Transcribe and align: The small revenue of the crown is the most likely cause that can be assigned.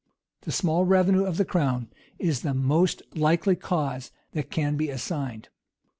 The 0.41 0.51
small 0.51 0.83
revenue 0.83 1.25
of 1.25 1.37
the 1.37 1.45
crown 1.45 1.91
is 2.17 2.41
the 2.41 2.55
most 2.55 3.03
likely 3.13 3.55
cause 3.55 4.09
that 4.31 4.49
can 4.49 4.75
be 4.75 4.89
assigned. 4.89 5.49